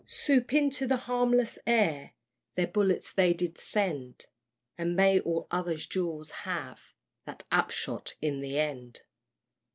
[0.07, 2.13] Soup into the harmless air
[2.55, 4.25] Their bullets they did send;
[4.75, 6.79] And may all other duels have
[7.27, 9.01] That upshot in the end!